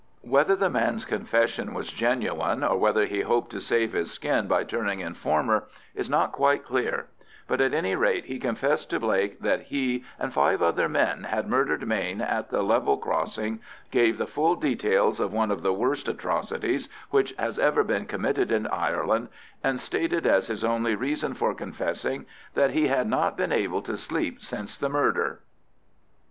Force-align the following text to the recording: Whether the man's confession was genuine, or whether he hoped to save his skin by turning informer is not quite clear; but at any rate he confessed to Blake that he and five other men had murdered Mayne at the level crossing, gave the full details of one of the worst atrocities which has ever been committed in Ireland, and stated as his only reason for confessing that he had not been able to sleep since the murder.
Whether 0.23 0.55
the 0.55 0.67
man's 0.71 1.05
confession 1.05 1.75
was 1.75 1.89
genuine, 1.91 2.63
or 2.63 2.75
whether 2.75 3.05
he 3.05 3.21
hoped 3.21 3.51
to 3.51 3.61
save 3.61 3.93
his 3.93 4.09
skin 4.11 4.47
by 4.47 4.63
turning 4.63 4.99
informer 4.99 5.65
is 5.93 6.09
not 6.09 6.31
quite 6.31 6.65
clear; 6.65 7.05
but 7.47 7.61
at 7.61 7.71
any 7.71 7.93
rate 7.95 8.25
he 8.25 8.39
confessed 8.39 8.89
to 8.89 8.99
Blake 8.99 9.41
that 9.41 9.61
he 9.67 10.03
and 10.17 10.33
five 10.33 10.59
other 10.63 10.89
men 10.89 11.25
had 11.25 11.47
murdered 11.47 11.87
Mayne 11.87 12.19
at 12.19 12.49
the 12.49 12.63
level 12.63 12.97
crossing, 12.97 13.59
gave 13.91 14.17
the 14.17 14.25
full 14.25 14.55
details 14.55 15.19
of 15.19 15.31
one 15.33 15.51
of 15.51 15.61
the 15.61 15.71
worst 15.71 16.07
atrocities 16.07 16.89
which 17.11 17.35
has 17.37 17.59
ever 17.59 17.83
been 17.83 18.07
committed 18.07 18.51
in 18.51 18.65
Ireland, 18.65 19.27
and 19.63 19.79
stated 19.79 20.25
as 20.25 20.47
his 20.47 20.63
only 20.63 20.95
reason 20.95 21.35
for 21.35 21.53
confessing 21.53 22.25
that 22.55 22.71
he 22.71 22.87
had 22.87 23.07
not 23.07 23.37
been 23.37 23.51
able 23.51 23.83
to 23.83 23.95
sleep 23.95 24.41
since 24.41 24.75
the 24.75 24.89
murder. 24.89 25.41